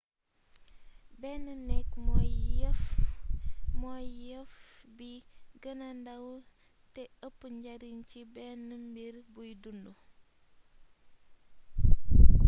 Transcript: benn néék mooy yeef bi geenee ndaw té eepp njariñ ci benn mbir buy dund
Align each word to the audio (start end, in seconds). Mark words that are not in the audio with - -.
benn 1.21 1.45
néék 1.67 1.89
mooy 2.05 2.31
yeef 4.27 4.53
bi 4.97 5.11
geenee 5.61 5.95
ndaw 6.01 6.25
té 6.93 7.03
eepp 7.25 7.39
njariñ 7.57 7.97
ci 8.09 8.19
benn 8.35 8.67
mbir 8.91 9.15
buy 9.33 9.51
dund 9.61 9.85